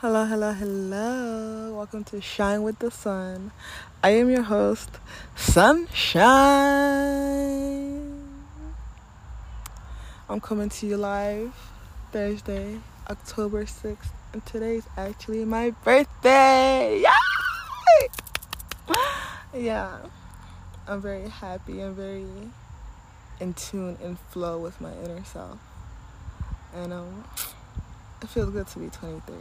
Hello, 0.00 0.24
hello, 0.26 0.52
hello. 0.52 1.74
Welcome 1.74 2.04
to 2.04 2.20
Shine 2.20 2.62
with 2.62 2.78
the 2.78 2.88
Sun. 2.88 3.50
I 4.00 4.10
am 4.10 4.30
your 4.30 4.42
host, 4.42 4.90
Sunshine. 5.34 5.88
I'm 10.28 10.40
coming 10.40 10.68
to 10.68 10.86
you 10.86 10.96
live 10.96 11.52
Thursday, 12.12 12.78
October 13.10 13.64
6th, 13.64 14.12
and 14.32 14.46
today's 14.46 14.84
actually 14.96 15.44
my 15.44 15.70
birthday. 15.82 17.02
Yay! 17.02 18.08
Yeah. 19.52 19.98
I'm 20.86 21.02
very 21.02 21.28
happy 21.28 21.80
and 21.80 21.96
very 21.96 22.24
in 23.40 23.52
tune 23.54 23.98
and 24.00 24.16
flow 24.16 24.60
with 24.60 24.80
my 24.80 24.92
inner 24.92 25.24
self. 25.24 25.58
And 26.72 26.92
um 26.92 27.24
it 28.22 28.28
feels 28.28 28.50
good 28.50 28.68
to 28.68 28.78
be 28.78 28.90
23. 28.90 29.34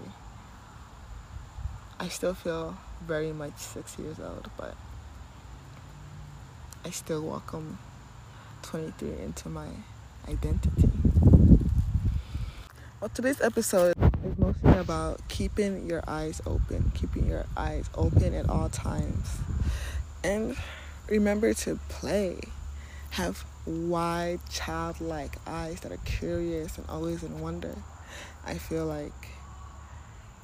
I 2.00 2.10
still 2.10 2.36
feel 2.36 2.78
very 3.08 3.34
much 3.34 3.58
six 3.58 3.98
years 3.98 4.20
old, 4.20 4.52
but 4.56 4.76
I 6.86 6.92
still 6.92 7.24
welcome 7.24 7.80
23 8.62 9.14
into 9.24 9.50
my 9.50 9.68
identity. 10.30 10.90
Well, 13.02 13.10
today's 13.12 13.42
episode 13.42 13.96
is 14.24 14.38
mostly 14.38 14.78
about 14.78 15.28
keeping 15.28 15.90
your 15.90 16.04
eyes 16.08 16.40
open, 16.46 16.92
keeping 16.94 17.26
your 17.26 17.48
eyes 17.58 17.90
open 17.96 18.36
at 18.36 18.48
all 18.48 18.70
times. 18.70 19.40
And 20.24 20.56
remember 21.10 21.56
to 21.56 21.80
play. 21.90 22.40
Have 23.12 23.44
wide, 23.66 24.40
childlike 24.52 25.38
eyes 25.48 25.80
that 25.80 25.92
are 25.92 26.00
curious 26.06 26.78
and 26.78 26.88
always 26.90 27.24
in 27.24 27.40
wonder. 27.40 27.76
I 28.46 28.56
feel 28.56 28.86
like 28.86 29.37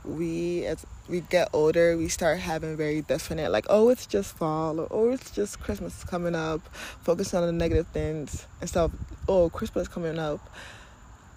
we 0.05 0.65
as 0.65 0.85
we 1.09 1.21
get 1.21 1.49
older 1.53 1.97
we 1.97 2.07
start 2.07 2.39
having 2.39 2.77
very 2.77 3.01
definite 3.01 3.51
like 3.51 3.65
oh 3.69 3.89
it's 3.89 4.05
just 4.05 4.35
fall 4.35 4.79
or 4.79 4.87
oh 4.91 5.11
it's 5.11 5.31
just 5.31 5.59
christmas 5.59 6.03
coming 6.03 6.35
up 6.35 6.61
focus 7.01 7.33
on 7.33 7.45
the 7.45 7.51
negative 7.51 7.87
things 7.87 8.45
instead 8.61 8.83
of 8.83 8.93
oh 9.27 9.49
christmas 9.49 9.87
coming 9.87 10.19
up. 10.19 10.39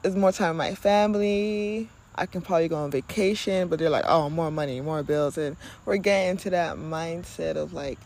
It's 0.04 0.14
more 0.14 0.30
time 0.30 0.50
with 0.50 0.68
my 0.68 0.74
family. 0.74 1.88
I 2.14 2.26
can 2.26 2.41
probably 2.41 2.68
go 2.68 2.76
on 2.76 2.91
vacation 2.91 3.68
but 3.68 3.78
they're 3.78 3.91
like 3.91 4.04
oh 4.06 4.30
more 4.30 4.50
money 4.50 4.80
more 4.80 5.02
bills. 5.02 5.38
And 5.38 5.56
we're 5.84 5.96
getting 5.96 6.30
into 6.30 6.50
that 6.50 6.76
mindset 6.76 7.56
of 7.56 7.72
like 7.72 7.98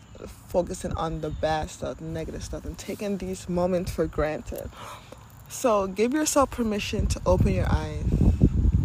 focusing 0.47 0.91
on 0.93 1.21
the 1.21 1.29
bad 1.29 1.69
stuff 1.69 1.97
the 1.97 2.03
negative 2.03 2.43
stuff 2.43 2.65
and 2.65 2.77
taking 2.77 3.17
these 3.17 3.47
moments 3.47 3.91
for 3.91 4.05
granted. 4.07 4.69
So 5.49 5.87
give 5.87 6.13
yourself 6.13 6.51
permission 6.51 7.07
to 7.07 7.21
open 7.25 7.53
your 7.53 7.67
eyes 7.69 8.00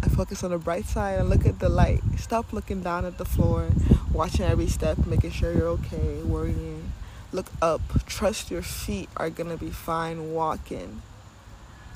focus 0.01 0.43
on 0.43 0.51
the 0.51 0.57
bright 0.57 0.85
side 0.85 1.19
and 1.19 1.29
look 1.29 1.45
at 1.45 1.59
the 1.59 1.69
light. 1.69 2.01
Stop 2.17 2.53
looking 2.53 2.81
down 2.81 3.05
at 3.05 3.17
the 3.17 3.25
floor, 3.25 3.69
watching 4.11 4.45
every 4.45 4.67
step, 4.67 5.05
making 5.05 5.31
sure 5.31 5.53
you're 5.53 5.67
okay, 5.67 6.21
worrying. 6.23 6.91
Look 7.31 7.47
up. 7.61 7.81
Trust 8.05 8.49
your 8.49 8.61
feet 8.61 9.09
are 9.17 9.29
going 9.29 9.49
to 9.49 9.57
be 9.57 9.69
fine 9.69 10.31
walking 10.31 11.01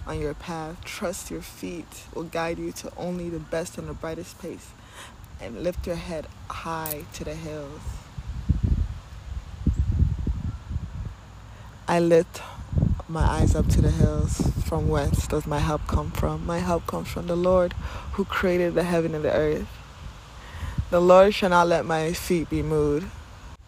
on 0.05 0.19
your 0.19 0.33
path. 0.33 0.83
Trust 0.83 1.31
your 1.31 1.41
feet 1.41 2.05
will 2.13 2.23
guide 2.23 2.59
you 2.59 2.71
to 2.73 2.91
only 2.97 3.29
the 3.29 3.39
best 3.39 3.77
and 3.77 3.87
the 3.87 3.93
brightest 3.93 4.41
pace. 4.41 4.71
And 5.39 5.63
lift 5.63 5.87
your 5.87 5.95
head 5.95 6.27
high 6.49 7.05
to 7.13 7.23
the 7.23 7.33
hills. 7.33 7.81
I 11.87 11.99
lift 11.99 12.41
my 13.11 13.23
eyes 13.23 13.55
up 13.55 13.67
to 13.67 13.81
the 13.81 13.91
hills. 13.91 14.41
From 14.63 14.87
whence 14.87 15.27
does 15.27 15.45
my 15.45 15.59
help 15.59 15.85
come 15.87 16.11
from? 16.11 16.45
My 16.45 16.59
help 16.59 16.87
comes 16.87 17.09
from 17.09 17.27
the 17.27 17.35
Lord 17.35 17.73
who 18.13 18.23
created 18.23 18.73
the 18.73 18.83
heaven 18.83 19.13
and 19.13 19.25
the 19.25 19.33
earth. 19.33 19.67
The 20.91 21.01
Lord 21.01 21.33
shall 21.33 21.49
not 21.49 21.67
let 21.67 21.85
my 21.85 22.13
feet 22.13 22.49
be 22.49 22.61
moved. 22.61 23.07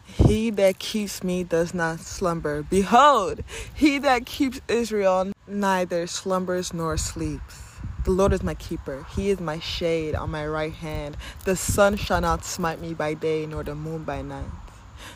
He 0.05 0.49
that 0.51 0.79
keeps 0.79 1.23
me 1.23 1.43
does 1.43 1.73
not 1.73 1.99
slumber. 1.99 2.63
Behold, 2.63 3.43
he 3.73 3.97
that 3.99 4.25
keeps 4.25 4.61
Israel 4.67 5.31
neither 5.45 6.07
slumbers 6.07 6.73
nor 6.73 6.95
sleeps. 6.97 7.75
The 8.05 8.11
Lord 8.11 8.31
is 8.31 8.43
my 8.43 8.53
keeper. 8.53 9.05
He 9.15 9.29
is 9.29 9.39
my 9.39 9.59
shade 9.59 10.15
on 10.15 10.31
my 10.31 10.45
right 10.47 10.73
hand. 10.73 11.17
The 11.43 11.55
sun 11.55 11.97
shall 11.97 12.21
not 12.21 12.45
smite 12.45 12.79
me 12.79 12.93
by 12.93 13.13
day, 13.13 13.45
nor 13.45 13.63
the 13.63 13.75
moon 13.75 14.03
by 14.03 14.21
night. 14.21 14.51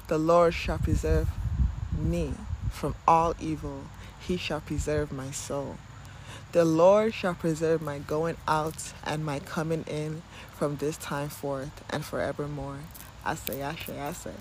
The 0.07 0.17
Lord 0.17 0.53
shall 0.53 0.79
preserve 0.79 1.29
me 1.97 2.33
from 2.71 2.95
all 3.07 3.33
evil 3.39 3.83
he 4.27 4.35
shall 4.35 4.59
preserve 4.59 5.11
my 5.11 5.31
soul. 5.31 5.77
The 6.51 6.65
Lord 6.65 7.13
shall 7.13 7.33
preserve 7.33 7.81
my 7.81 7.99
going 7.99 8.35
out 8.45 8.93
and 9.05 9.25
my 9.25 9.39
coming 9.39 9.85
in 9.87 10.21
from 10.51 10.77
this 10.77 10.97
time 10.97 11.29
forth 11.29 11.83
and 11.89 12.03
forevermore. 12.03 12.79
I 13.23 13.35
say, 13.35 13.63
I 13.63 13.75
say, 13.75 13.99
I 13.99 14.11
say. 14.11 14.33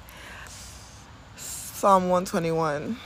Psalm 1.36 2.08
121. 2.08 2.96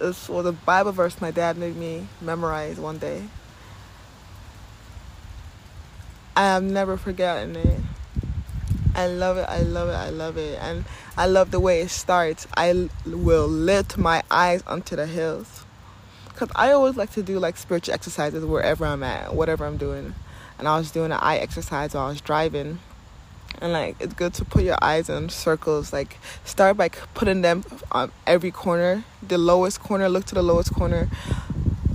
This 0.00 0.28
was 0.28 0.46
a 0.46 0.52
Bible 0.52 0.90
verse 0.90 1.20
my 1.20 1.30
dad 1.30 1.56
made 1.56 1.76
me 1.76 2.08
memorize 2.20 2.80
one 2.80 2.98
day. 2.98 3.22
I 6.34 6.42
have 6.42 6.64
never 6.64 6.96
forgotten 6.96 7.54
it. 7.54 7.80
I 8.94 9.06
love 9.06 9.36
it, 9.36 9.48
I 9.48 9.60
love 9.60 9.88
it, 9.88 9.94
I 9.94 10.10
love 10.10 10.36
it. 10.36 10.58
And 10.60 10.84
I 11.16 11.26
love 11.26 11.50
the 11.50 11.60
way 11.60 11.82
it 11.82 11.90
starts. 11.90 12.48
I 12.56 12.88
will 13.06 13.46
lift 13.46 13.96
my 13.98 14.22
eyes 14.30 14.62
unto 14.66 14.96
the 14.96 15.06
hills 15.06 15.64
because 16.42 16.56
I 16.56 16.72
always 16.72 16.96
like 16.96 17.12
to 17.12 17.22
do 17.22 17.38
like 17.38 17.56
spiritual 17.56 17.94
exercises 17.94 18.44
wherever 18.44 18.84
I'm 18.84 19.04
at, 19.04 19.32
whatever 19.32 19.64
I'm 19.64 19.76
doing. 19.76 20.12
And 20.58 20.66
I 20.66 20.76
was 20.76 20.90
doing 20.90 21.12
an 21.12 21.18
eye 21.20 21.36
exercise 21.36 21.94
while 21.94 22.06
I 22.06 22.08
was 22.08 22.20
driving. 22.20 22.80
And 23.60 23.72
like 23.72 23.94
it's 24.00 24.12
good 24.14 24.34
to 24.34 24.44
put 24.44 24.64
your 24.64 24.76
eyes 24.82 25.08
in 25.08 25.28
circles. 25.28 25.92
Like 25.92 26.16
start 26.44 26.76
by 26.76 26.88
putting 26.88 27.42
them 27.42 27.62
on 27.92 28.10
every 28.26 28.50
corner. 28.50 29.04
The 29.22 29.38
lowest 29.38 29.78
corner, 29.78 30.08
look 30.08 30.24
to 30.26 30.34
the 30.34 30.42
lowest 30.42 30.74
corner 30.74 31.08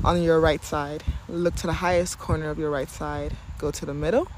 on 0.05 0.21
your 0.21 0.39
right 0.39 0.63
side. 0.63 1.03
Look 1.27 1.55
to 1.55 1.67
the 1.67 1.73
highest 1.73 2.17
corner 2.17 2.49
of 2.49 2.57
your 2.57 2.69
right 2.69 2.89
side. 2.89 3.35
Go 3.57 3.71
to 3.71 3.85
the 3.85 3.93
middle, 3.93 4.29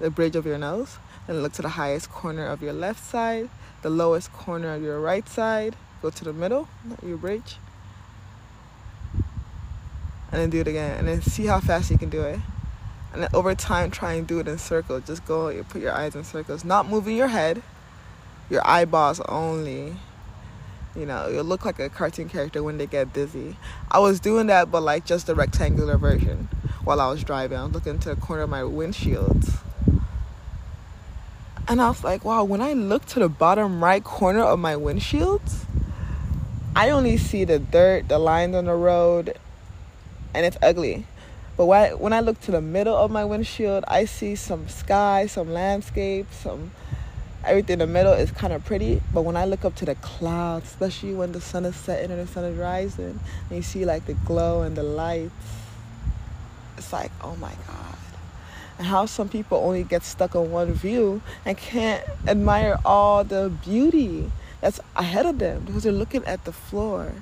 the 0.00 0.10
bridge 0.10 0.34
of 0.34 0.44
your 0.44 0.58
nose. 0.58 0.98
Then 1.28 1.40
look 1.40 1.52
to 1.52 1.62
the 1.62 1.68
highest 1.68 2.10
corner 2.10 2.46
of 2.46 2.62
your 2.62 2.72
left 2.72 3.04
side, 3.04 3.48
the 3.82 3.90
lowest 3.90 4.32
corner 4.32 4.74
of 4.74 4.82
your 4.82 4.98
right 4.98 5.28
side. 5.28 5.76
Go 6.02 6.10
to 6.10 6.24
the 6.24 6.32
middle, 6.32 6.66
your 7.00 7.16
bridge 7.16 7.58
and 10.36 10.42
then 10.42 10.50
do 10.50 10.60
it 10.60 10.68
again 10.68 10.98
and 10.98 11.08
then 11.08 11.22
see 11.22 11.46
how 11.46 11.58
fast 11.60 11.90
you 11.90 11.96
can 11.96 12.10
do 12.10 12.20
it. 12.20 12.38
And 13.14 13.22
then 13.22 13.30
over 13.32 13.54
time 13.54 13.90
try 13.90 14.12
and 14.12 14.26
do 14.26 14.38
it 14.38 14.46
in 14.46 14.58
circles. 14.58 15.04
Just 15.06 15.24
go 15.24 15.48
you 15.48 15.64
put 15.64 15.80
your 15.80 15.94
eyes 15.94 16.14
in 16.14 16.24
circles. 16.24 16.62
Not 16.62 16.86
moving 16.86 17.16
your 17.16 17.28
head. 17.28 17.62
Your 18.50 18.60
eyeballs 18.66 19.18
only. 19.20 19.94
You 20.94 21.06
know 21.06 21.28
you'll 21.28 21.44
look 21.44 21.64
like 21.64 21.78
a 21.78 21.88
cartoon 21.88 22.28
character 22.28 22.62
when 22.62 22.76
they 22.76 22.86
get 22.86 23.14
dizzy. 23.14 23.56
I 23.90 23.98
was 23.98 24.20
doing 24.20 24.48
that 24.48 24.70
but 24.70 24.82
like 24.82 25.06
just 25.06 25.26
the 25.26 25.34
rectangular 25.34 25.96
version 25.96 26.50
while 26.84 27.00
i 27.00 27.08
was 27.08 27.24
driving. 27.24 27.56
I 27.56 27.64
was 27.64 27.72
looking 27.72 27.98
to 28.00 28.10
the 28.10 28.20
corner 28.20 28.42
of 28.42 28.50
my 28.50 28.62
windshield 28.62 29.42
and 31.68 31.82
i 31.82 31.88
was 31.88 32.04
like 32.04 32.24
wow 32.24 32.44
when 32.44 32.60
i 32.60 32.72
look 32.74 33.04
to 33.06 33.18
the 33.18 33.28
bottom 33.28 33.82
right 33.82 34.04
corner 34.04 34.40
of 34.40 34.56
my 34.56 34.76
windshield 34.76 35.42
i 36.76 36.90
only 36.90 37.16
see 37.16 37.42
the 37.42 37.58
dirt 37.58 38.08
the 38.08 38.20
lines 38.20 38.54
on 38.54 38.66
the 38.66 38.72
road 38.72 39.36
and 40.36 40.44
it's 40.44 40.58
ugly. 40.62 41.06
But 41.56 41.66
when 41.66 42.12
I, 42.12 42.20
look 42.20 42.38
to 42.42 42.50
the 42.50 42.60
middle 42.60 42.94
of 42.94 43.10
my 43.10 43.24
windshield, 43.24 43.84
I 43.88 44.04
see 44.04 44.36
some 44.36 44.68
sky, 44.68 45.26
some 45.26 45.50
landscape, 45.50 46.26
some 46.30 46.70
everything 47.46 47.74
in 47.74 47.78
the 47.78 47.86
middle 47.86 48.12
is 48.12 48.30
kind 48.30 48.52
of 48.52 48.62
pretty. 48.62 49.00
But 49.14 49.22
when 49.22 49.36
I 49.36 49.46
look 49.46 49.64
up 49.64 49.74
to 49.76 49.86
the 49.86 49.94
clouds, 49.94 50.66
especially 50.66 51.14
when 51.14 51.32
the 51.32 51.40
sun 51.40 51.64
is 51.64 51.74
setting 51.74 52.10
and 52.10 52.20
the 52.20 52.30
sun 52.30 52.44
is 52.44 52.58
rising, 52.58 53.18
and 53.48 53.56
you 53.56 53.62
see 53.62 53.86
like 53.86 54.04
the 54.04 54.12
glow 54.12 54.60
and 54.60 54.76
the 54.76 54.82
lights, 54.82 55.32
it's 56.76 56.92
like, 56.92 57.10
oh 57.22 57.34
my 57.36 57.52
God. 57.66 57.96
And 58.76 58.86
how 58.86 59.06
some 59.06 59.30
people 59.30 59.56
only 59.56 59.84
get 59.84 60.02
stuck 60.02 60.36
on 60.36 60.50
one 60.50 60.74
view 60.74 61.22
and 61.46 61.56
can't 61.56 62.04
admire 62.28 62.78
all 62.84 63.24
the 63.24 63.50
beauty 63.64 64.30
that's 64.60 64.80
ahead 64.94 65.24
of 65.24 65.38
them 65.38 65.64
because 65.64 65.84
they're 65.84 65.92
looking 65.92 66.26
at 66.26 66.44
the 66.44 66.52
floor 66.52 67.14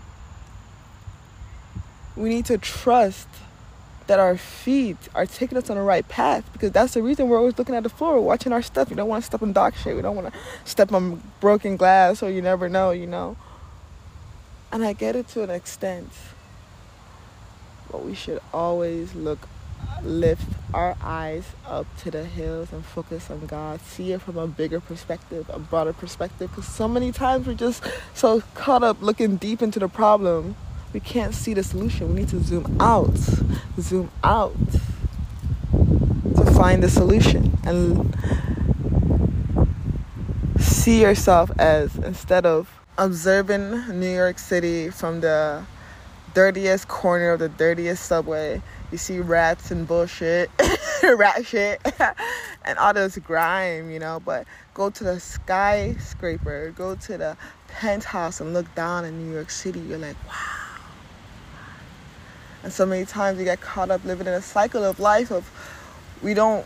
we 2.16 2.28
need 2.28 2.46
to 2.46 2.58
trust 2.58 3.28
that 4.06 4.18
our 4.18 4.36
feet 4.36 4.96
are 5.14 5.26
taking 5.26 5.56
us 5.56 5.70
on 5.70 5.76
the 5.76 5.82
right 5.82 6.06
path 6.08 6.48
because 6.52 6.70
that's 6.70 6.94
the 6.94 7.02
reason 7.02 7.28
we're 7.28 7.38
always 7.38 7.56
looking 7.58 7.74
at 7.74 7.82
the 7.82 7.88
floor, 7.88 8.20
watching 8.20 8.52
our 8.52 8.62
stuff. 8.62 8.90
We 8.90 8.96
don't 8.96 9.08
want 9.08 9.22
to 9.22 9.26
step 9.26 9.42
on 9.42 9.52
dog 9.52 9.74
shit. 9.74 9.96
We 9.96 10.02
don't 10.02 10.14
want 10.14 10.32
to 10.32 10.38
step 10.64 10.92
on 10.92 11.22
broken 11.40 11.76
glass, 11.76 12.22
or 12.22 12.30
you 12.30 12.42
never 12.42 12.68
know, 12.68 12.90
you 12.90 13.06
know. 13.06 13.36
And 14.70 14.84
I 14.84 14.92
get 14.92 15.16
it 15.16 15.28
to 15.28 15.42
an 15.42 15.50
extent, 15.50 16.10
but 17.90 18.04
we 18.04 18.14
should 18.14 18.40
always 18.52 19.14
look, 19.14 19.48
lift 20.02 20.48
our 20.74 20.96
eyes 21.00 21.44
up 21.66 21.86
to 21.98 22.10
the 22.10 22.24
hills 22.24 22.72
and 22.72 22.84
focus 22.84 23.30
on 23.30 23.46
God. 23.46 23.80
See 23.80 24.12
it 24.12 24.20
from 24.20 24.36
a 24.36 24.46
bigger 24.46 24.80
perspective, 24.80 25.48
a 25.48 25.58
broader 25.58 25.92
perspective. 25.92 26.50
Because 26.50 26.68
so 26.68 26.88
many 26.88 27.10
times 27.10 27.46
we're 27.46 27.54
just 27.54 27.82
so 28.12 28.42
caught 28.54 28.82
up 28.82 29.00
looking 29.00 29.36
deep 29.36 29.62
into 29.62 29.78
the 29.78 29.88
problem 29.88 30.56
we 30.94 31.00
can't 31.00 31.34
see 31.34 31.52
the 31.52 31.64
solution. 31.64 32.08
We 32.14 32.20
need 32.20 32.28
to 32.28 32.40
zoom 32.40 32.76
out, 32.80 33.18
zoom 33.80 34.10
out 34.22 34.54
to 36.36 36.44
find 36.54 36.82
the 36.82 36.88
solution. 36.88 37.58
And 37.64 38.16
see 40.60 41.02
yourself 41.02 41.50
as 41.58 41.96
instead 41.96 42.46
of 42.46 42.70
observing 42.96 43.98
New 43.98 44.14
York 44.14 44.38
City 44.38 44.88
from 44.88 45.20
the 45.20 45.64
dirtiest 46.32 46.86
corner 46.86 47.32
of 47.32 47.40
the 47.40 47.48
dirtiest 47.48 48.04
subway, 48.06 48.62
you 48.92 48.98
see 48.98 49.18
rats 49.18 49.72
and 49.72 49.88
bullshit, 49.88 50.48
rat 51.02 51.44
shit, 51.44 51.80
and 52.64 52.78
all 52.78 52.94
this 52.94 53.18
grime, 53.18 53.90
you 53.90 53.98
know. 53.98 54.22
But 54.24 54.46
go 54.74 54.90
to 54.90 55.02
the 55.02 55.18
skyscraper, 55.18 56.72
go 56.76 56.94
to 56.94 57.18
the 57.18 57.36
penthouse 57.66 58.40
and 58.40 58.54
look 58.54 58.72
down 58.76 59.04
in 59.04 59.18
New 59.18 59.34
York 59.34 59.50
City, 59.50 59.80
you're 59.80 59.98
like, 59.98 60.16
wow. 60.28 60.63
And 62.64 62.72
so 62.72 62.86
many 62.86 63.04
times 63.04 63.38
we 63.38 63.44
get 63.44 63.60
caught 63.60 63.90
up 63.90 64.02
living 64.04 64.26
in 64.26 64.32
a 64.32 64.40
cycle 64.40 64.82
of 64.82 64.98
life 64.98 65.30
of 65.30 65.48
we 66.22 66.32
don't 66.32 66.64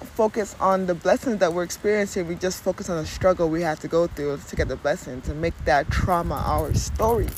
focus 0.00 0.56
on 0.58 0.86
the 0.86 0.94
blessings 0.94 1.38
that 1.40 1.52
we're 1.52 1.64
experiencing. 1.64 2.26
We 2.26 2.34
just 2.34 2.62
focus 2.62 2.88
on 2.88 2.96
the 2.96 3.06
struggle 3.06 3.50
we 3.50 3.60
have 3.60 3.78
to 3.80 3.88
go 3.88 4.06
through 4.06 4.38
to 4.48 4.56
get 4.56 4.68
the 4.68 4.76
blessings 4.76 5.28
and 5.28 5.38
make 5.38 5.52
that 5.66 5.90
trauma 5.90 6.42
our 6.46 6.72
story. 6.72 7.28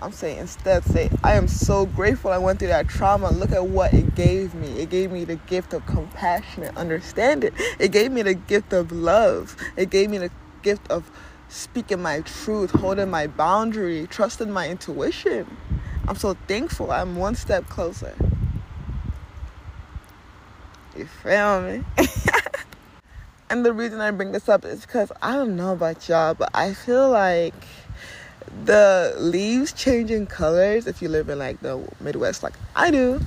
I'm 0.00 0.10
saying 0.10 0.38
instead 0.38 0.82
say, 0.82 1.10
I 1.22 1.34
am 1.34 1.46
so 1.46 1.86
grateful 1.86 2.32
I 2.32 2.38
went 2.38 2.58
through 2.58 2.68
that 2.68 2.88
trauma. 2.88 3.30
Look 3.30 3.52
at 3.52 3.64
what 3.64 3.94
it 3.94 4.16
gave 4.16 4.52
me. 4.52 4.80
It 4.80 4.90
gave 4.90 5.12
me 5.12 5.24
the 5.24 5.36
gift 5.36 5.74
of 5.74 5.86
compassion 5.86 6.64
and 6.64 6.76
understanding. 6.76 7.52
It 7.78 7.92
gave 7.92 8.10
me 8.10 8.22
the 8.22 8.34
gift 8.34 8.72
of 8.72 8.90
love. 8.90 9.56
It 9.76 9.90
gave 9.90 10.10
me 10.10 10.18
the 10.18 10.30
gift 10.62 10.90
of 10.90 11.08
speaking 11.48 12.02
my 12.02 12.22
truth, 12.22 12.72
holding 12.72 13.10
my 13.10 13.28
boundary, 13.28 14.08
trusting 14.08 14.50
my 14.50 14.68
intuition. 14.68 15.56
I'm 16.08 16.16
so 16.16 16.34
thankful 16.48 16.90
I'm 16.90 17.16
one 17.16 17.34
step 17.34 17.68
closer. 17.68 18.14
You 20.96 21.06
feel 21.06 21.62
me? 21.62 21.84
and 23.50 23.64
the 23.64 23.72
reason 23.72 24.00
I 24.00 24.10
bring 24.10 24.32
this 24.32 24.48
up 24.48 24.64
is 24.64 24.82
because 24.82 25.10
I 25.22 25.32
don't 25.34 25.56
know 25.56 25.72
about 25.72 26.08
y'all, 26.08 26.34
but 26.34 26.50
I 26.54 26.74
feel 26.74 27.08
like 27.08 27.54
the 28.64 29.14
leaves 29.18 29.72
changing 29.72 30.26
colors 30.26 30.86
if 30.86 31.00
you 31.00 31.08
live 31.08 31.28
in 31.28 31.38
like 31.38 31.60
the 31.60 31.82
Midwest, 32.00 32.42
like 32.42 32.54
I 32.76 32.90
do. 32.90 33.20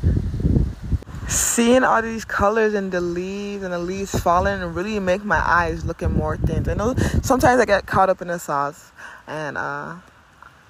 Seeing 1.28 1.84
all 1.84 2.04
these 2.04 2.24
colors 2.24 2.76
in 2.76 2.92
the 2.92 3.02
leaves 3.02 3.64
and 3.64 3.74
the 3.74 3.80
leaves 3.80 4.18
falling 4.20 4.62
really 4.76 5.00
make 5.00 5.26
my 5.26 5.40
eyes 5.40 5.84
looking 5.84 6.14
more 6.14 6.38
thin. 6.38 6.70
I 6.70 6.76
know 6.76 6.94
sometimes 7.24 7.60
I 7.60 7.66
get 7.66 7.88
caught 7.88 8.10
up 8.10 8.22
in 8.22 8.28
the 8.28 8.38
sauce 8.38 8.92
and 9.26 9.58
uh, 9.58 9.96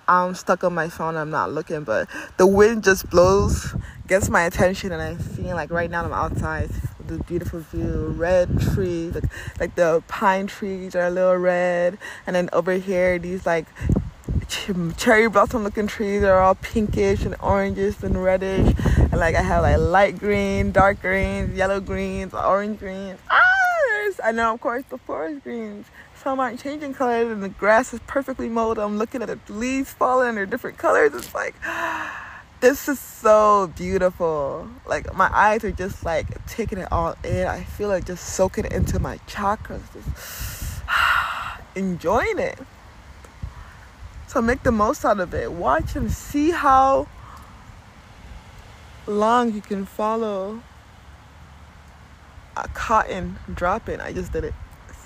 I'm 0.08 0.36
stuck 0.36 0.64
on 0.64 0.74
my 0.74 0.90
phone. 0.90 1.16
I'm 1.16 1.30
not 1.30 1.52
looking, 1.52 1.84
but 1.84 2.10
the 2.38 2.48
wind 2.48 2.84
just 2.84 3.10
blows, 3.10 3.76
gets 4.08 4.30
my 4.30 4.44
attention, 4.44 4.92
and 4.92 5.02
I'm 5.02 5.46
like 5.56 5.72
right 5.72 5.90
now 5.90 6.06
I'm 6.06 6.14
outside 6.14 6.70
the 7.08 7.20
beautiful 7.20 7.60
view, 7.60 8.14
red 8.18 8.60
trees, 8.74 9.14
like, 9.14 9.26
like 9.60 9.76
the 9.76 10.04
pine 10.08 10.48
trees 10.48 10.96
are 10.96 11.06
a 11.06 11.10
little 11.10 11.36
red, 11.36 11.98
and 12.26 12.36
then 12.36 12.50
over 12.52 12.74
here 12.74 13.20
these 13.20 13.46
like 13.46 13.66
cherry 14.98 15.28
blossom 15.28 15.64
looking 15.64 15.88
trees 15.88 16.24
are 16.24 16.40
all 16.40 16.56
pinkish 16.56 17.24
and 17.24 17.36
oranges 17.42 18.04
and 18.04 18.22
reddish 18.24 18.76
and 18.98 19.18
like 19.18 19.36
I 19.36 19.42
have 19.42 19.64
like 19.64 19.78
light 19.78 20.20
green, 20.20 20.72
dark 20.72 21.02
greens, 21.02 21.56
yellow 21.56 21.80
greens, 21.80 22.34
orange 22.34 22.80
greens. 22.80 23.20
Ah, 23.30 23.42
I 24.24 24.32
know 24.32 24.54
of 24.54 24.62
course 24.62 24.84
the 24.90 24.98
forest 24.98 25.44
greens. 25.44 25.86
Some 26.26 26.40
aren't 26.40 26.60
changing 26.60 26.96
colors 26.96 27.32
and 27.32 27.44
the 27.44 27.50
grass 27.50 27.94
is 27.94 28.00
perfectly 28.08 28.50
mowed. 28.50 28.80
I'm 28.80 28.98
looking 28.98 29.22
at 29.22 29.28
the 29.28 29.54
leaves 29.54 29.94
falling 29.94 30.34
they're 30.34 30.48
different 30.48 30.80
colors. 30.80 31.14
It's 31.14 31.36
like 31.36 31.54
this 32.62 32.90
is 32.90 33.00
so 33.00 33.72
beautiful. 33.78 34.68
Like 34.88 35.14
my 35.14 35.30
eyes 35.32 35.64
are 35.64 35.72
just 35.72 36.04
like 36.04 36.44
taking 36.48 36.80
it 36.80 36.88
all 36.92 37.14
in. 37.24 37.46
I 37.46 37.62
feel 37.62 37.90
like 37.90 38.06
just 38.06 38.26
soaking 38.26 38.66
it 38.66 38.72
into 38.74 38.98
my 38.98 39.20
chakras, 39.28 39.84
just 39.94 40.82
enjoying 41.76 42.40
it. 42.40 42.58
So 44.26 44.42
make 44.42 44.64
the 44.64 44.72
most 44.72 45.06
out 45.06 45.20
of 45.20 45.32
it. 45.36 45.52
Watch 45.52 45.96
and 45.96 46.12
see 46.12 46.50
how 46.50 47.08
long 49.06 49.54
you 49.54 49.62
can 49.62 49.86
follow 49.86 50.64
a 52.58 52.68
cotton 52.70 53.38
dropping. 53.54 54.02
I 54.02 54.12
just 54.12 54.34
did 54.34 54.44
it. 54.44 54.56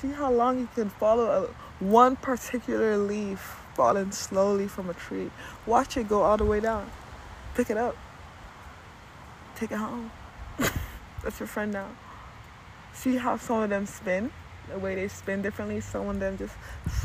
See 0.02 0.12
how 0.12 0.32
long 0.32 0.60
you 0.60 0.70
can 0.76 0.90
follow 0.90 1.26
a, 1.30 1.84
one 1.84 2.16
particular 2.16 2.98
leaf 2.98 3.58
falling 3.76 4.12
slowly 4.12 4.68
from 4.68 4.90
a 4.90 4.94
tree. 4.94 5.30
Watch 5.66 5.98
it 5.98 6.08
go 6.08 6.22
all 6.22 6.38
the 6.38 6.46
way 6.46 6.62
down. 6.62 6.90
Pick 7.56 7.70
it 7.70 7.78
up. 7.78 7.98
Take 9.56 9.72
it 9.72 9.78
home. 9.78 10.12
That's 11.24 11.40
your 11.40 11.48
friend 11.48 11.74
now. 11.74 11.90
See 12.94 13.18
how 13.18 13.36
some 13.38 13.64
of 13.64 13.70
them 13.70 13.86
spin? 13.86 14.32
The 14.70 14.80
way 14.80 14.96
they 14.96 15.10
spin 15.10 15.42
differently. 15.42 15.82
Some 15.82 16.08
of 16.08 16.20
them 16.20 16.38
just 16.38 16.56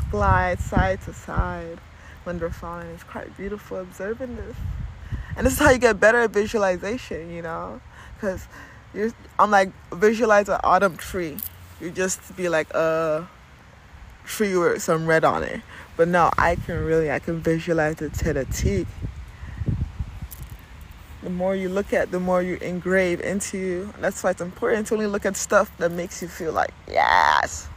glide 0.09 0.59
side 0.61 1.01
to 1.01 1.13
side 1.13 1.79
when 2.23 2.39
they're 2.39 2.49
falling. 2.49 2.87
It's 2.87 3.03
quite 3.03 3.35
beautiful 3.35 3.77
observing 3.77 4.37
this. 4.37 4.55
And 5.35 5.45
this 5.45 5.53
is 5.53 5.59
how 5.59 5.71
you 5.71 5.79
get 5.79 5.99
better 5.99 6.21
at 6.21 6.31
visualization, 6.31 7.29
you 7.29 7.41
know? 7.41 7.81
Because 8.15 8.47
you're, 8.93 9.11
I'm 9.37 9.51
like, 9.51 9.73
visualize 9.91 10.47
an 10.47 10.61
autumn 10.63 10.95
tree. 10.95 11.37
You 11.81 11.91
just 11.91 12.35
be 12.37 12.49
like 12.49 12.73
uh, 12.73 13.23
a 13.23 13.27
tree 14.25 14.57
with 14.57 14.81
some 14.81 15.05
red 15.05 15.23
on 15.23 15.43
it. 15.43 15.61
But 15.97 16.07
no, 16.07 16.29
I 16.37 16.55
can 16.55 16.83
really, 16.83 17.11
I 17.11 17.19
can 17.19 17.39
visualize 17.39 18.01
it 18.01 18.13
to 18.15 18.33
the 18.33 18.45
T. 18.45 18.85
The 21.23 21.29
more 21.29 21.55
you 21.55 21.69
look 21.69 21.91
at, 21.91 22.11
the 22.11 22.19
more 22.19 22.41
you 22.41 22.55
engrave 22.57 23.19
into 23.19 23.57
you. 23.57 23.93
That's 23.99 24.23
why 24.23 24.31
it's 24.31 24.41
important 24.41 24.87
to 24.87 24.93
only 24.93 25.07
look 25.07 25.25
at 25.25 25.35
stuff 25.35 25.75
that 25.79 25.91
makes 25.91 26.21
you 26.21 26.27
feel 26.27 26.53
like, 26.53 26.71
yes, 26.87 27.67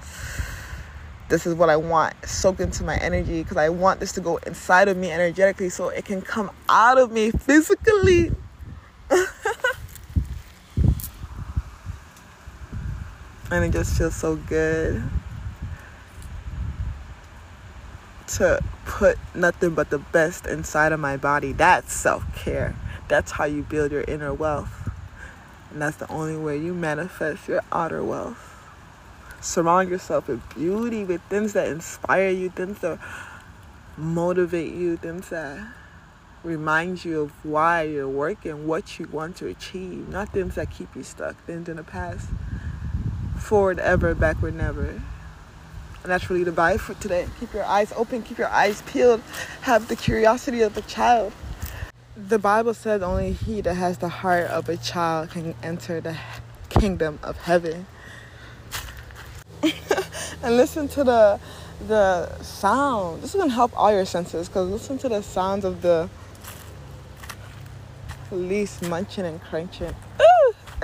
this 1.29 1.47
is 1.47 1.55
what 1.55 1.69
I 1.69 1.77
want 1.77 2.15
Soak 2.27 2.61
into 2.61 2.85
my 2.85 2.97
energy 2.97 3.43
because 3.43 3.57
I 3.57 3.69
want 3.69 4.01
this 4.01 4.13
to 4.13 4.21
go 4.21 4.37
inside 4.39 4.89
of 4.89 4.97
me 4.97 5.11
energetically 5.11 5.69
so 5.69 5.89
it 5.89 6.05
can 6.05 6.23
come 6.23 6.51
out 6.69 6.99
of 6.99 7.13
me 7.13 7.31
physically. 7.31 8.33
and 13.51 13.65
it 13.65 13.73
just 13.73 13.97
feels 13.97 14.15
so 14.15 14.37
good 14.37 15.03
to 18.29 18.63
put 18.85 19.19
nothing 19.35 19.75
but 19.75 19.91
the 19.91 19.99
best 19.99 20.47
inside 20.47 20.93
of 20.93 21.01
my 21.01 21.17
body. 21.17 21.53
That's 21.53 21.93
self 21.93 22.25
care. 22.35 22.77
That's 23.09 23.33
how 23.33 23.45
you 23.45 23.63
build 23.63 23.93
your 23.93 24.03
inner 24.03 24.35
wealth. 24.35 24.91
And 25.71 25.83
that's 25.83 25.97
the 25.97 26.11
only 26.11 26.37
way 26.37 26.59
you 26.59 26.75
manifest 26.75 27.49
your 27.49 27.63
outer 27.73 28.03
wealth 28.05 28.49
surround 29.41 29.89
yourself 29.89 30.29
with 30.29 30.43
beauty, 30.55 31.05
with 31.05 31.23
things 31.23 31.53
that 31.53 31.69
inspire 31.69 32.31
you, 32.31 32.51
things 32.51 32.79
that 32.81 32.99
motivate 33.97 34.73
you, 34.73 34.97
things 34.97 35.29
that 35.31 35.67
remind 36.45 37.05
you 37.05 37.23
of 37.23 37.45
why 37.45 37.83
you're 37.83 38.09
working, 38.09 38.67
what 38.67 38.99
you 38.99 39.07
want 39.09 39.37
to 39.37 39.47
achieve, 39.47 40.09
not 40.09 40.29
things 40.31 40.55
that 40.55 40.71
keep 40.71 40.95
you 40.95 41.03
stuck, 41.03 41.37
things 41.45 41.69
in 41.69 41.77
the 41.77 41.85
past. 41.85 42.29
Forward 43.41 43.79
ever, 43.79 44.15
backward 44.15 44.55
never. 44.55 44.87
And 44.89 45.03
that's 46.05 46.31
really 46.31 46.45
the 46.45 46.53
vibe 46.53 46.81
for 46.81 46.95
today. 46.95 47.27
Keep 47.41 47.55
your 47.55 47.65
eyes 47.65 47.93
open, 47.97 48.23
keep 48.23 48.39
your 48.39 48.49
eyes 48.49 48.83
peeled, 48.83 49.21
have 49.63 49.89
the 49.89 49.97
curiosity 49.97 50.63
of 50.63 50.77
a 50.77 50.83
child. 50.83 51.33
The 52.17 52.39
Bible 52.39 52.75
says 52.75 53.03
only 53.03 53.33
he 53.33 53.61
that 53.61 53.75
has 53.75 53.99
the 53.99 54.09
heart 54.09 54.47
of 54.47 54.69
a 54.69 54.77
child 54.77 55.31
can 55.31 55.55
enter 55.63 56.01
the 56.01 56.17
kingdom 56.69 57.19
of 57.23 57.37
heaven. 57.39 57.87
and 60.43 60.57
listen 60.57 60.89
to 60.89 61.05
the 61.05 61.41
the 61.87 62.43
sound. 62.43 63.23
This 63.23 63.35
is 63.35 63.41
gonna 63.41 63.53
help 63.53 63.73
all 63.77 63.93
your 63.93 64.05
senses 64.05 64.49
because 64.49 64.69
listen 64.69 64.99
to 64.99 65.09
the 65.09 65.23
sounds 65.23 65.65
of 65.65 65.83
the 65.83 66.09
least 68.31 68.83
munching 68.89 69.25
and 69.25 69.41
crunching. 69.43 69.95
Ooh, 70.21 70.38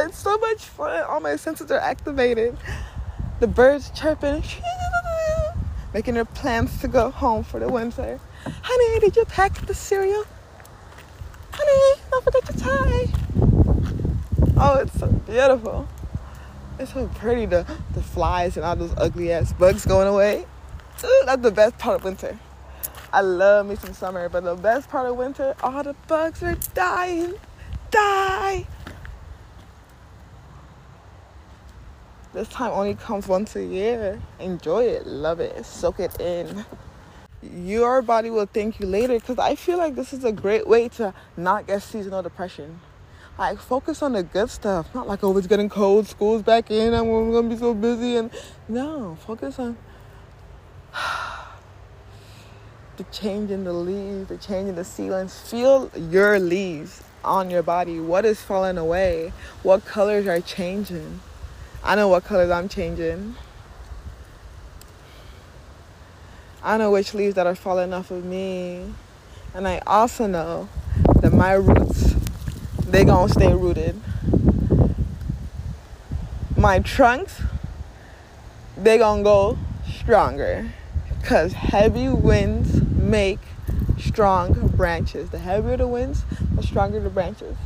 it's 0.04 0.18
so 0.18 0.37
much 0.38 0.64
fun. 0.64 1.02
All 1.04 1.20
my 1.20 1.37
senses 1.37 1.70
are 1.70 1.78
activated. 1.78 2.56
The 3.40 3.46
birds 3.46 3.90
chirping, 3.90 4.42
making 5.92 6.14
their 6.14 6.25
plans 6.25 6.80
to 6.80 6.88
go 6.88 7.11
home 7.11 7.42
for 7.42 7.58
the 7.58 7.68
winter. 7.68 8.20
Honey, 8.62 9.00
did 9.00 9.16
you 9.16 9.25
pack 9.25 9.66
the 9.66 9.75
cereal? 9.75 10.25
Honey, 11.52 12.00
don't 12.11 12.25
forget 12.25 12.49
your 12.49 12.58
tie. 12.58 13.06
Oh, 14.56 14.78
it's 14.80 14.99
so 14.99 15.08
beautiful. 15.08 15.88
It's 16.78 16.92
so 16.92 17.08
pretty, 17.14 17.46
the, 17.46 17.66
the 17.92 18.02
flies 18.02 18.56
and 18.56 18.64
all 18.64 18.76
those 18.76 18.94
ugly 18.96 19.32
ass 19.32 19.52
bugs 19.52 19.84
going 19.84 20.08
away. 20.08 20.46
Ooh, 21.04 21.23
that's 21.26 21.42
the 21.42 21.50
best 21.50 21.78
part 21.78 21.96
of 21.96 22.04
winter. 22.04 22.38
I 23.12 23.20
love 23.20 23.66
me 23.66 23.76
some 23.76 23.94
summer, 23.94 24.28
but 24.28 24.44
the 24.44 24.56
best 24.56 24.88
part 24.88 25.08
of 25.08 25.16
winter, 25.16 25.54
all 25.62 25.82
the 25.82 25.94
bugs 26.08 26.42
are 26.42 26.56
dying. 26.75 27.34
Die! 27.90 28.66
This 32.34 32.48
time 32.48 32.72
only 32.72 32.96
comes 32.96 33.28
once 33.28 33.54
a 33.54 33.64
year. 33.64 34.20
Enjoy 34.40 34.82
it, 34.82 35.06
love 35.06 35.38
it, 35.38 35.64
soak 35.64 36.00
it 36.00 36.20
in. 36.20 36.64
Your 37.40 38.02
body 38.02 38.28
will 38.28 38.46
thank 38.46 38.80
you 38.80 38.86
later 38.86 39.20
because 39.20 39.38
I 39.38 39.54
feel 39.54 39.78
like 39.78 39.94
this 39.94 40.12
is 40.12 40.24
a 40.24 40.32
great 40.32 40.66
way 40.66 40.88
to 40.90 41.14
not 41.36 41.68
get 41.68 41.82
seasonal 41.82 42.22
depression. 42.22 42.80
Like 43.38 43.60
focus 43.60 44.02
on 44.02 44.14
the 44.14 44.24
good 44.24 44.50
stuff. 44.50 44.92
Not 44.96 45.06
like 45.06 45.22
oh 45.22 45.36
it's 45.38 45.46
getting 45.46 45.68
cold, 45.68 46.08
school's 46.08 46.42
back 46.42 46.72
in, 46.72 46.92
I'm 46.92 47.06
gonna 47.30 47.48
be 47.48 47.56
so 47.56 47.72
busy 47.72 48.16
and 48.16 48.32
no, 48.68 49.16
focus 49.24 49.60
on 49.60 49.76
the 52.96 53.04
change 53.12 53.52
in 53.52 53.62
the 53.62 53.72
leaves, 53.72 54.28
the 54.28 54.38
change 54.38 54.68
in 54.68 54.74
the 54.74 54.84
ceilings. 54.84 55.38
Feel 55.38 55.88
your 55.96 56.40
leaves 56.40 57.00
on 57.22 57.48
your 57.48 57.62
body. 57.62 58.00
What 58.00 58.24
is 58.24 58.42
falling 58.42 58.76
away? 58.76 59.32
What 59.62 59.84
colors 59.84 60.26
are 60.26 60.40
changing? 60.40 61.20
I 61.86 61.96
know 61.96 62.08
what 62.08 62.24
colors 62.24 62.50
I'm 62.50 62.66
changing. 62.66 63.36
I 66.62 66.78
know 66.78 66.90
which 66.90 67.12
leaves 67.12 67.34
that 67.34 67.46
are 67.46 67.54
falling 67.54 67.92
off 67.92 68.10
of 68.10 68.24
me. 68.24 68.94
And 69.52 69.68
I 69.68 69.82
also 69.86 70.26
know 70.26 70.70
that 71.20 71.34
my 71.34 71.52
roots, 71.52 72.14
they 72.86 73.04
gonna 73.04 73.30
stay 73.30 73.52
rooted. 73.52 74.00
My 76.56 76.78
trunks, 76.78 77.42
they 78.78 78.96
gonna 78.96 79.22
go 79.22 79.58
stronger. 79.86 80.72
Cause 81.22 81.52
heavy 81.52 82.08
winds 82.08 82.80
make 82.80 83.40
strong 83.98 84.68
branches. 84.68 85.28
The 85.28 85.38
heavier 85.38 85.76
the 85.76 85.86
winds, 85.86 86.24
the 86.54 86.62
stronger 86.62 86.98
the 86.98 87.10
branches. 87.10 87.58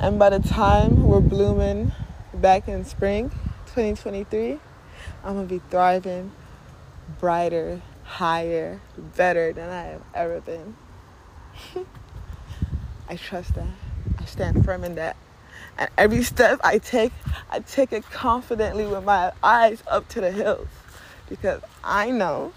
And 0.00 0.16
by 0.16 0.30
the 0.30 0.38
time 0.38 1.02
we're 1.02 1.20
blooming 1.20 1.90
back 2.32 2.68
in 2.68 2.84
spring 2.84 3.30
2023, 3.66 4.60
I'm 5.24 5.34
gonna 5.34 5.46
be 5.46 5.60
thriving, 5.70 6.30
brighter, 7.18 7.82
higher, 8.04 8.80
better 9.16 9.52
than 9.52 9.68
I 9.68 9.82
have 9.86 10.02
ever 10.14 10.40
been. 10.40 10.76
I 13.08 13.16
trust 13.16 13.56
that. 13.56 13.66
I 14.20 14.24
stand 14.24 14.64
firm 14.64 14.84
in 14.84 14.94
that. 14.94 15.16
And 15.76 15.90
every 15.98 16.22
step 16.22 16.60
I 16.62 16.78
take, 16.78 17.12
I 17.50 17.58
take 17.58 17.92
it 17.92 18.08
confidently 18.08 18.86
with 18.86 19.02
my 19.02 19.32
eyes 19.42 19.82
up 19.88 20.06
to 20.10 20.20
the 20.20 20.30
hills 20.30 20.68
because 21.28 21.60
I 21.82 22.12
know 22.12 22.52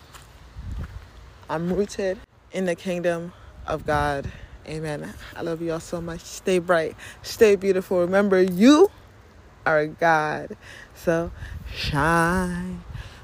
I'm 1.50 1.74
rooted 1.74 2.20
in 2.52 2.66
the 2.66 2.76
kingdom 2.76 3.34
of 3.66 3.88
God. 3.88 4.32
Amen. 4.68 5.14
I 5.36 5.42
love 5.42 5.62
you 5.62 5.74
all 5.74 5.80
so 5.80 6.02
much. 6.02 6.22
Stay 6.22 6.60
bright, 6.60 6.96
stay 7.24 7.56
beautiful. 7.56 8.00
Remember, 8.02 8.42
you 8.42 8.90
are 9.66 9.88
God. 9.88 10.58
So 10.96 11.32
shine 11.74 12.84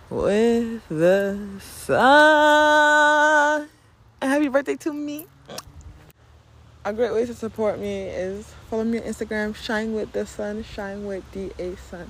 with 0.09 0.87
the 0.89 1.37
sun. 1.59 1.97
And 4.21 4.31
happy 4.31 4.47
birthday 4.47 4.75
to 4.77 4.93
me. 4.93 5.27
A 6.85 6.93
great 6.93 7.13
way 7.13 7.25
to 7.25 7.33
support 7.33 7.79
me 7.79 8.03
is 8.03 8.53
follow 8.69 8.85
me 8.85 8.99
on 8.99 9.03
Instagram, 9.03 9.53
shine 9.55 9.93
with 9.93 10.13
the 10.13 10.25
sun, 10.25 10.63
shine 10.63 11.05
with 11.05 11.23
D 11.33 11.51
A 11.59 11.75
sun. 11.75 12.09